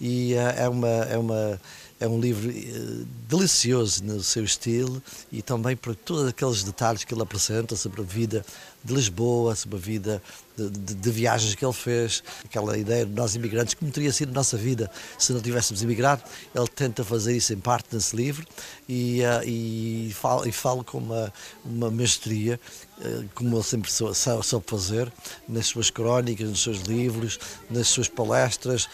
[0.00, 1.60] E uh, é uma é uma
[1.98, 7.14] é um livro uh, delicioso no seu estilo e também por todos aqueles detalhes que
[7.14, 8.44] ele apresenta sobre a vida
[8.86, 10.22] de Lisboa, sobre a vida
[10.56, 14.30] de, de, de, viagens que ele fez, aquela ideia de nós imigrantes, como teria sido
[14.30, 16.22] a nossa vida se não tivéssemos imigrado.
[16.54, 18.46] Ele tenta fazer isso em parte nesse livro
[18.88, 21.32] e, uh, e, fala, e fala com uma,
[21.64, 22.58] uma mestria,
[22.98, 25.12] uh, como ele sempre soube, soube fazer,
[25.48, 28.88] nas suas crónicas, nos seus livros, nas suas palestras.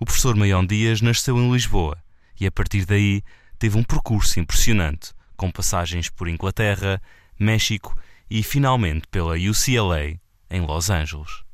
[0.00, 1.98] O professor Maion Dias nasceu em Lisboa
[2.40, 3.22] e, a partir daí,
[3.58, 7.00] teve um percurso impressionante, com passagens por Inglaterra,
[7.38, 7.96] México
[8.30, 10.18] e finalmente pela UCLA
[10.50, 11.44] em Los Angeles.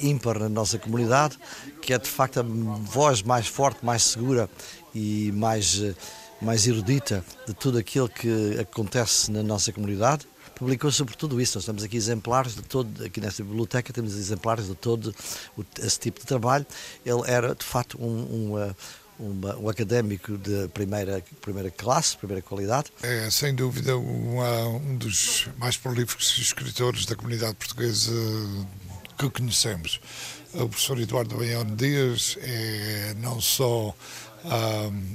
[0.00, 1.38] ímpar na nossa comunidade,
[1.82, 4.48] que é de facto a voz mais forte, mais segura
[4.94, 5.82] e mais,
[6.40, 10.26] mais erudita de tudo aquilo que acontece na nossa comunidade
[10.58, 11.56] publicou sobre tudo isso.
[11.56, 15.14] Nós temos aqui exemplares de todo, aqui nesta biblioteca temos exemplares de todo
[15.80, 16.66] esse tipo de trabalho.
[17.06, 18.74] Ele era de facto um, um,
[19.18, 22.92] uma, um académico de primeira, primeira classe, primeira qualidade.
[23.02, 24.40] É, sem dúvida, um,
[24.76, 28.12] um dos mais prolíficos escritores da comunidade portuguesa
[29.16, 30.00] que conhecemos.
[30.54, 33.94] O professor Eduardo Banhão Dias é não só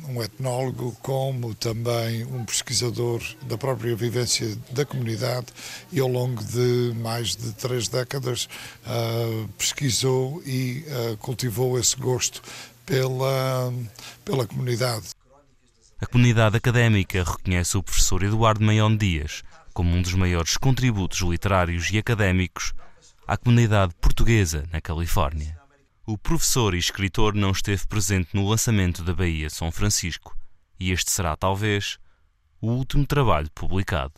[0.10, 5.48] um etnólogo, como também um pesquisador da própria vivência da comunidade
[5.92, 8.48] e ao longo de mais de três décadas
[8.86, 12.42] uh, pesquisou e uh, cultivou esse gosto
[12.86, 13.74] pela,
[14.24, 15.10] pela comunidade.
[16.02, 19.42] A comunidade académica reconhece o professor Eduardo Maion Dias
[19.74, 22.74] como um dos maiores contributos literários e académicos
[23.28, 25.58] à comunidade portuguesa na Califórnia.
[26.06, 30.38] O professor e escritor não esteve presente no lançamento da Bahia São Francisco,
[30.80, 31.98] e este será talvez
[32.62, 34.14] o último trabalho publicado.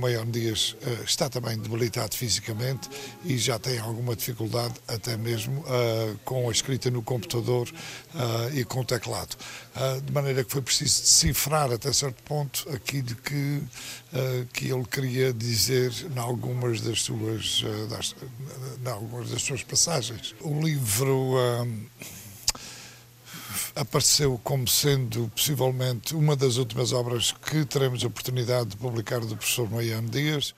[0.00, 2.88] Maior Dias uh, está também debilitado fisicamente
[3.24, 8.64] e já tem alguma dificuldade, até mesmo uh, com a escrita no computador uh, e
[8.64, 9.36] com o teclado.
[10.04, 13.62] de maneira que foi preciso decifrar até certo ponto aquilo que,
[14.52, 18.14] que ele queria dizer em algumas das suas, das,
[18.84, 20.34] em algumas das suas passagens.
[20.40, 21.36] O livro
[23.74, 29.36] apareceu como sendo possivelmente uma das últimas obras que teremos a oportunidade de publicar do
[29.36, 30.54] professor Maiano Dias.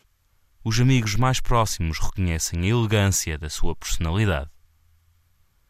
[0.65, 4.49] Os amigos mais próximos reconhecem a elegância da sua personalidade.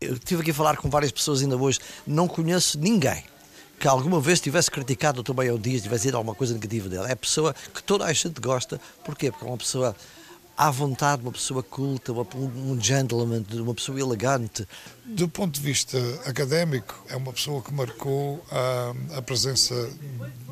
[0.00, 3.24] Eu estive aqui a falar com várias pessoas ainda hoje, não conheço ninguém
[3.82, 7.06] que alguma vez tivesse criticado o Tomé Dias, tivesse dito alguma coisa negativa dele.
[7.08, 8.80] É a pessoa que toda a gente gosta.
[9.04, 9.32] Porquê?
[9.32, 9.96] Porque é uma pessoa
[10.56, 14.66] à vontade, uma pessoa culta, um gentleman, uma pessoa elegante.
[15.04, 19.74] Do ponto de vista académico, é uma pessoa que marcou a, a presença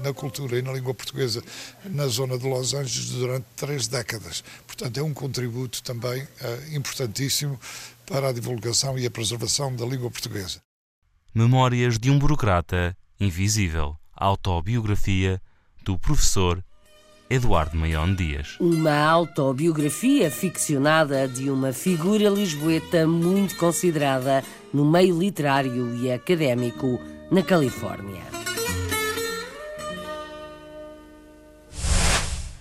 [0.02, 1.42] na cultura e na língua portuguesa
[1.84, 4.42] na zona de Los Angeles durante três décadas.
[4.66, 7.58] Portanto, é um contributo também uh, importantíssimo
[8.06, 10.60] para a divulgação e a preservação da língua portuguesa.
[11.34, 13.96] Memórias de um burocrata invisível.
[14.16, 15.40] Autobiografia
[15.84, 16.62] do professor
[17.30, 18.56] Eduardo Maion Dias.
[18.58, 24.42] Uma autobiografia ficcionada de uma figura lisboeta muito considerada
[24.74, 26.98] no meio literário e académico
[27.30, 28.24] na Califórnia.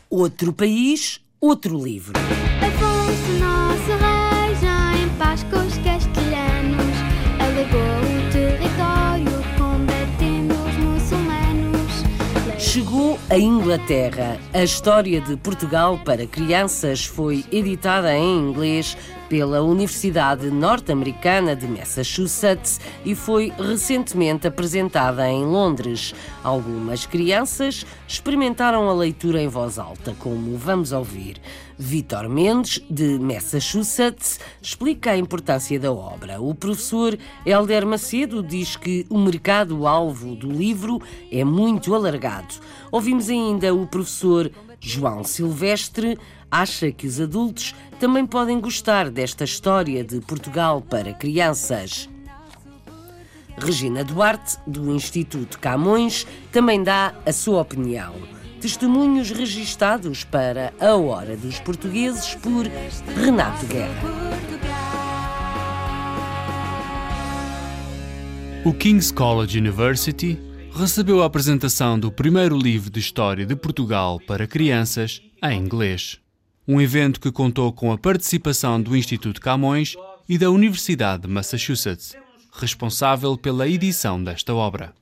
[0.08, 2.14] Outro país, outro livro.
[13.30, 14.40] A Inglaterra.
[14.52, 18.98] A história de Portugal para crianças foi editada em inglês
[19.30, 26.16] pela Universidade Norte-Americana de Massachusetts e foi recentemente apresentada em Londres.
[26.44, 31.38] Algumas crianças experimentaram a leitura em voz alta, como vamos ouvir.
[31.78, 36.42] Vitor Mendes, de Massachusetts, explica a importância da obra.
[36.42, 41.00] O professor Helder Macedo diz que o mercado-alvo do livro
[41.32, 42.56] é muito alargado.
[42.92, 46.18] Ouvimos ainda o professor João Silvestre
[46.50, 52.10] acha que os adultos também podem gostar desta história de Portugal para crianças.
[53.58, 58.16] Regina Duarte, do Instituto Camões, também dá a sua opinião.
[58.62, 62.66] Testemunhos registados para A Hora dos Portugueses por
[63.16, 64.30] Renato Guerra.
[68.66, 70.38] O King's College University
[70.80, 76.22] recebeu a apresentação do primeiro livro de história de Portugal para crianças em inglês.
[76.66, 82.16] Um evento que contou com a participação do Instituto Camões e da Universidade de Massachusetts,
[82.54, 84.94] responsável pela edição desta obra.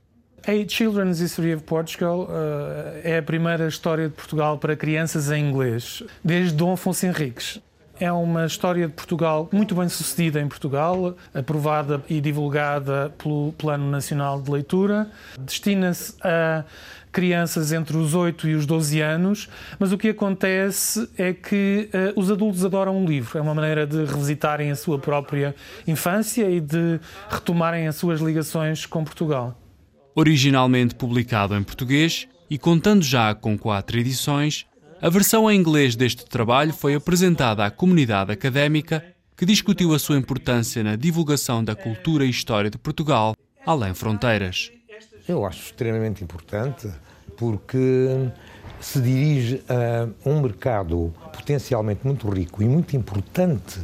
[0.44, 5.48] A Children's History of Portugal uh, é a primeira história de Portugal para crianças em
[5.48, 7.60] inglês, desde Dom Afonso Henriques.
[8.00, 13.90] É uma história de Portugal muito bem sucedida em Portugal, aprovada e divulgada pelo Plano
[13.90, 15.10] Nacional de Leitura.
[15.36, 16.64] Destina-se a
[17.10, 19.48] crianças entre os 8 e os 12 anos,
[19.80, 23.36] mas o que acontece é que uh, os adultos adoram um livro.
[23.36, 25.52] É uma maneira de revisitarem a sua própria
[25.84, 29.58] infância e de retomarem as suas ligações com Portugal.
[30.14, 34.66] Originalmente publicado em português e contando já com quatro edições,
[35.00, 39.04] a versão em inglês deste trabalho foi apresentada à comunidade académica
[39.36, 44.72] que discutiu a sua importância na divulgação da cultura e história de Portugal, além fronteiras.
[45.28, 46.88] Eu acho extremamente importante
[47.36, 48.28] porque
[48.80, 53.78] se dirige a um mercado potencialmente muito rico e muito importante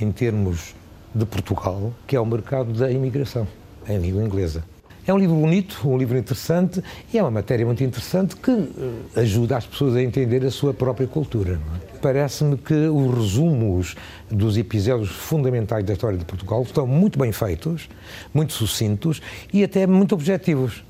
[0.00, 0.74] em termos
[1.12, 3.46] de Portugal, que é o mercado da imigração
[3.88, 4.64] em língua inglesa.
[5.06, 6.82] É um livro bonito, um livro interessante
[7.12, 10.74] e é uma matéria muito interessante que eh, ajuda as pessoas a entender a sua
[10.74, 11.58] própria cultura.
[11.94, 11.98] É?
[12.02, 13.96] Parece-me que os resumos
[14.30, 17.88] dos episódios fundamentais da história de Portugal estão muito bem feitos,
[18.32, 19.22] muito sucintos
[19.52, 20.84] e até muito objetivos.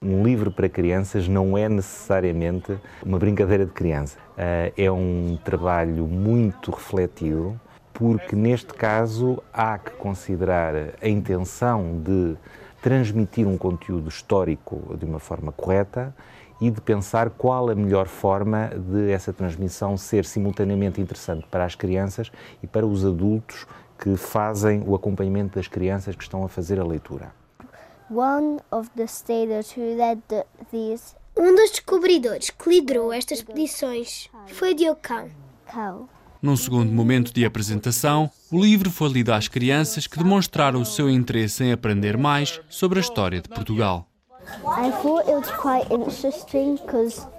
[0.00, 4.18] Um livro para crianças não é necessariamente uma brincadeira de criança.
[4.36, 7.58] Eh, é um trabalho muito refletido,
[7.94, 12.36] porque neste caso há que considerar a intenção de
[12.80, 16.14] transmitir um conteúdo histórico de uma forma correta
[16.60, 21.74] e de pensar qual a melhor forma de essa transmissão ser simultaneamente interessante para as
[21.74, 22.30] crianças
[22.62, 23.66] e para os adultos
[23.98, 27.32] que fazem o acompanhamento das crianças que estão a fazer a leitura.
[28.10, 34.28] One of the sailors who led the, these um dos descobridores que liderou estas expedições
[34.48, 35.30] foi Diocão.
[36.40, 41.10] Num segundo momento de apresentação, o livro foi lido às crianças que demonstraram o seu
[41.10, 44.06] interesse em aprender mais sobre a história de Portugal.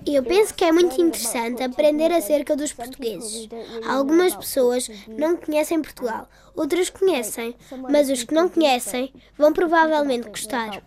[0.05, 3.47] Eu penso que é muito interessante aprender acerca dos portugueses.
[3.87, 7.55] Algumas pessoas não conhecem Portugal, outras conhecem,
[7.89, 10.81] mas os que não conhecem vão provavelmente gostar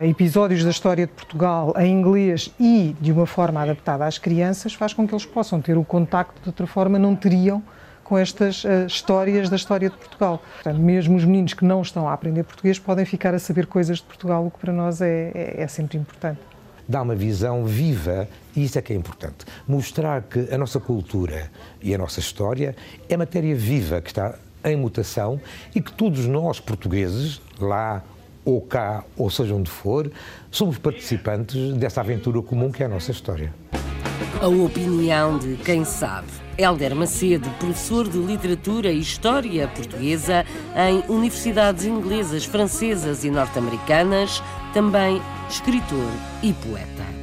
[0.00, 4.92] episódios da história de Portugal em inglês e de uma forma adaptada às crianças faz
[4.92, 7.62] com que eles possam ter o contacto de outra forma não teriam
[8.02, 10.42] com estas uh, histórias da história de Portugal.
[10.54, 13.98] Portanto, mesmo os meninos que não estão a aprender português podem ficar a saber coisas
[13.98, 16.40] de Portugal, o que para nós é, é, é sempre importante.
[16.86, 19.46] Dá uma visão viva e isso é que é importante.
[19.66, 22.76] Mostrar que a nossa cultura e a nossa história
[23.08, 24.34] é matéria viva que está
[24.64, 25.40] em mutação
[25.74, 28.02] e que todos nós, portugueses, lá
[28.44, 30.10] ou cá, ou seja onde for,
[30.50, 33.52] somos participantes dessa aventura comum que é a nossa história.
[34.40, 36.28] A opinião de quem sabe.
[36.56, 40.44] Helder Macedo, professor de Literatura e História Portuguesa
[40.76, 44.42] em universidades inglesas, francesas e norte-americanas,
[44.72, 46.10] também escritor
[46.42, 47.13] e poeta.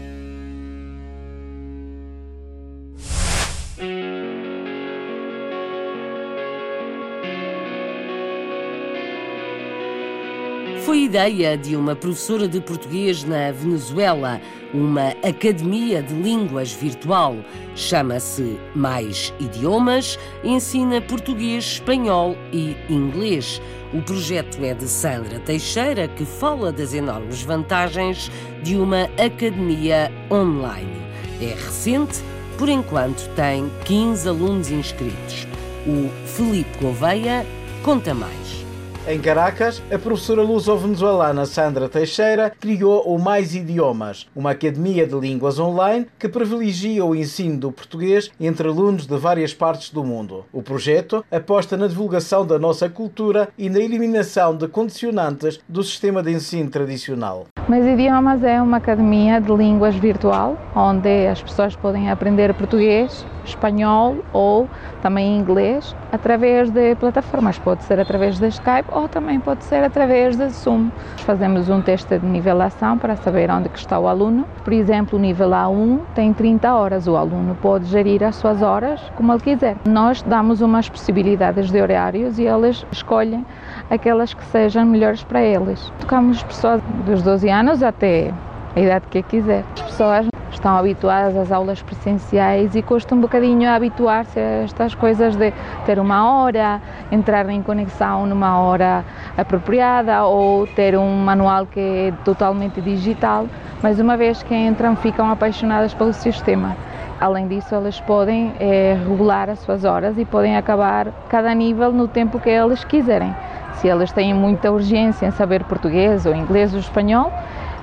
[10.85, 14.41] Foi ideia de uma professora de português na Venezuela,
[14.73, 17.35] uma academia de línguas virtual.
[17.75, 23.61] Chama-se Mais Idiomas, ensina português, espanhol e inglês.
[23.93, 28.31] O projeto é de Sandra Teixeira, que fala das enormes vantagens
[28.63, 30.99] de uma academia online.
[31.39, 32.23] É recente,
[32.57, 35.45] por enquanto tem 15 alunos inscritos.
[35.85, 37.45] O Felipe Gouveia
[37.83, 38.70] conta mais.
[39.07, 45.57] Em Caracas, a professora luso-venezuelana Sandra Teixeira criou o Mais Idiomas, uma academia de línguas
[45.57, 50.45] online que privilegia o ensino do português entre alunos de várias partes do mundo.
[50.53, 56.21] O projeto aposta na divulgação da nossa cultura e na eliminação de condicionantes do sistema
[56.21, 57.47] de ensino tradicional.
[57.67, 64.17] Mais Idiomas é uma academia de línguas virtual, onde as pessoas podem aprender português, espanhol
[64.31, 64.69] ou
[65.01, 67.57] também inglês através de plataformas.
[67.57, 70.89] Pode ser através da Skype ou também pode ser através da Zoom.
[71.17, 74.45] Fazemos um teste de nivelação para saber onde está o aluno.
[74.63, 77.07] Por exemplo, o nível A1 tem 30 horas.
[77.07, 79.75] O aluno pode gerir as suas horas como ele quiser.
[79.85, 83.45] Nós damos umas possibilidades de horários e eles escolhem
[83.89, 85.91] aquelas que sejam melhores para eles.
[85.99, 88.31] Tocamos pessoas dos 12 anos até
[88.75, 89.63] a idade que quiser.
[89.75, 90.27] As pessoas
[90.61, 95.51] estão habituadas às aulas presenciais e custa um bocadinho habituar-se a estas coisas de
[95.87, 96.79] ter uma hora,
[97.11, 99.03] entrar em conexão numa hora
[99.35, 103.47] apropriada ou ter um manual que é totalmente digital,
[103.81, 106.77] mas uma vez que entram ficam apaixonadas pelo sistema.
[107.19, 112.07] Além disso, elas podem é, regular as suas horas e podem acabar cada nível no
[112.07, 113.35] tempo que eles quiserem.
[113.73, 117.31] Se elas têm muita urgência em saber português ou inglês ou espanhol,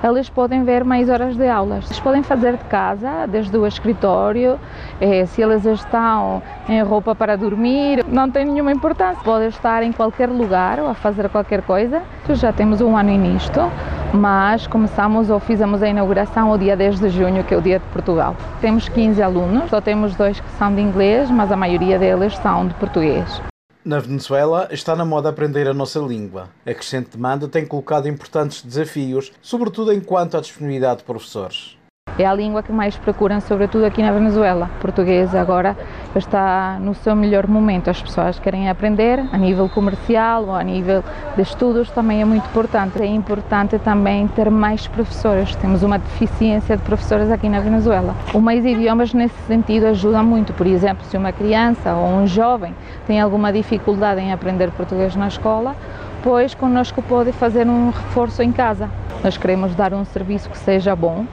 [0.03, 1.85] eles podem ver mais horas de aulas.
[1.85, 4.59] Eles podem fazer de casa, desde o escritório,
[4.99, 9.21] eh, se eles estão em roupa para dormir, não tem nenhuma importância.
[9.23, 12.01] Podem estar em qualquer lugar ou a fazer qualquer coisa.
[12.29, 13.59] Já temos um ano nisto,
[14.13, 17.79] mas começamos ou fizemos a inauguração o dia 10 de junho, que é o dia
[17.79, 18.35] de Portugal.
[18.61, 22.67] Temos 15 alunos, só temos dois que são de inglês, mas a maioria deles são
[22.67, 23.41] de português.
[23.83, 26.49] Na Venezuela está na moda aprender a nossa língua.
[26.65, 31.78] A crescente demanda tem colocado importantes desafios, sobretudo enquanto à disponibilidade de professores.
[32.17, 34.69] É a língua que mais procuram, sobretudo aqui na Venezuela.
[34.81, 35.77] Português agora
[36.15, 37.89] está no seu melhor momento.
[37.89, 41.03] As pessoas querem aprender a nível comercial ou a nível
[41.35, 43.01] de estudos também é muito importante.
[43.01, 45.55] É importante também ter mais professores.
[45.55, 48.13] Temos uma deficiência de professores aqui na Venezuela.
[48.33, 50.51] O mais idiomas nesse sentido ajuda muito.
[50.53, 52.75] Por exemplo, se uma criança ou um jovem
[53.07, 55.75] tem alguma dificuldade em aprender português na escola,
[56.21, 58.89] pois conosco pode fazer um reforço em casa.
[59.23, 61.25] Nós queremos dar um serviço que seja bom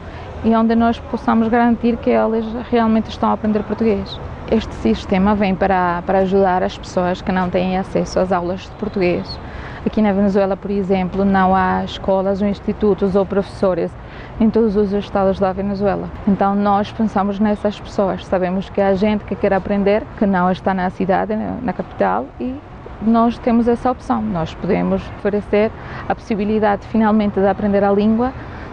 [0.47, 4.17] e onde nós possamos garantir que eles realmente estão a aprender português.
[4.49, 8.71] Este sistema vem para, para ajudar as pessoas que não têm acesso às aulas de
[8.77, 9.41] português.
[9.85, 13.91] Aqui na Venezuela, por exemplo, não há escolas ou institutos ou professores
[14.39, 16.09] em todos os estados da Venezuela.
[16.29, 18.25] Então nós pensamos nessas pessoas.
[18.25, 22.55] Sabemos que há gente que quer aprender, que não está na cidade, na capital, e
[23.03, 24.23] nós temos essa opção.
[24.23, 25.73] Nós podemos oferecer
[26.09, 28.33] a possibilidade finalmente de aprender a língua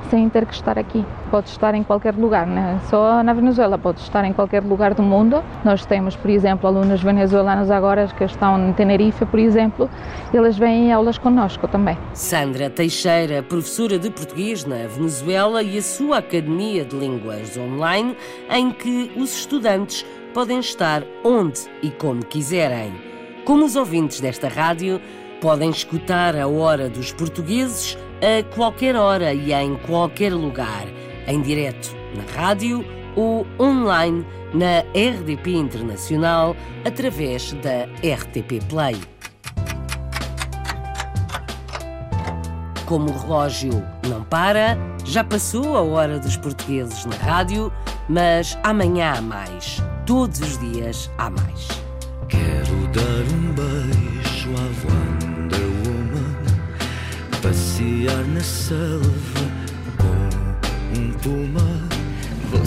[0.10, 1.06] sem ter que estar aqui.
[1.30, 2.80] Pode estar em qualquer lugar, né?
[2.90, 5.44] só na Venezuela, pode estar em qualquer lugar do mundo.
[5.64, 9.90] Nós temos, por exemplo, alunos venezuelanos agora que estão em Tenerife, por exemplo,
[10.34, 11.98] eles vêm em aulas conosco também.
[12.14, 18.16] Sandra Teixeira, professora de português na Venezuela e a sua Academia de Línguas Online,
[18.50, 22.94] em que os estudantes podem estar onde e como quiserem.
[23.46, 25.02] Como os ouvintes desta rádio,
[25.42, 30.88] podem escutar a Hora dos Portugueses a qualquer hora e em qualquer lugar,
[31.28, 32.86] em direto na rádio
[33.18, 36.56] ou online na RDP Internacional
[36.86, 38.96] através da RTP Play.
[42.86, 47.74] Como o relógio não para, já passou a hora dos portugueses na rádio,
[48.08, 49.82] mas amanhã há mais.
[50.06, 51.68] Todos os dias há mais.
[52.30, 55.23] Quero dar um beijo à Woman,
[57.74, 59.42] passear na selva
[59.98, 61.90] com um puma.
[62.52, 62.66] Vou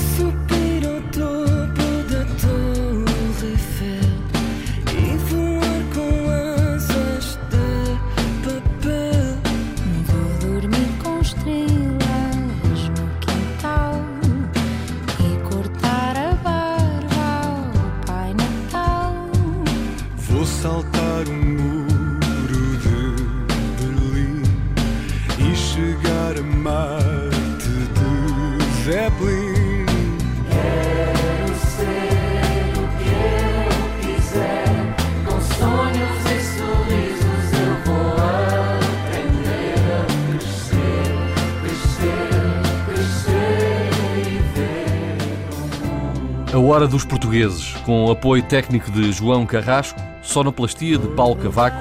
[46.68, 51.78] Hora dos Portugueses, com apoio técnico de João Carrasco, sonoplastia de Paulo Cavaco,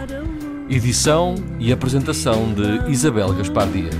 [0.69, 3.95] edição e apresentação de Isabel Gaspar Dias.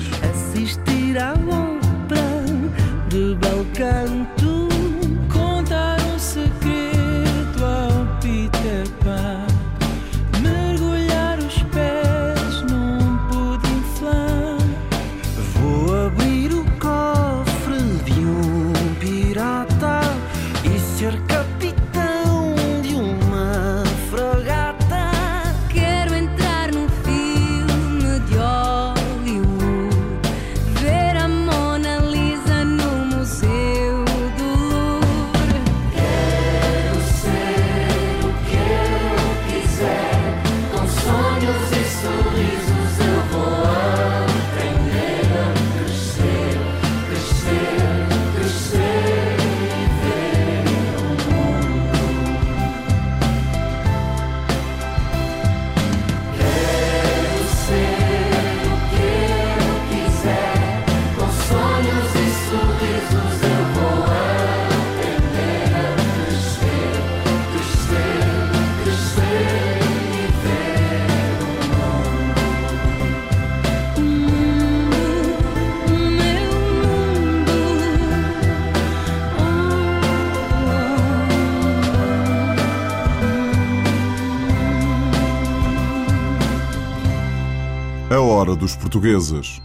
[88.96, 89.60] Portugueses.